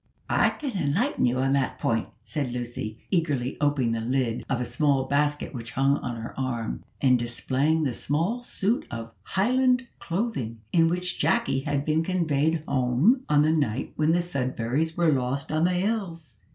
[0.31, 4.65] "I can enlighten you on that point," said Lucy, eagerly opening the lid of a
[4.65, 10.59] small basket which hung on her arm, and displaying the small suit of Highland clothing
[10.73, 15.51] in which Jacky had been conveyed home on the night when the Sudberrys were lost
[15.51, 16.39] on the hills.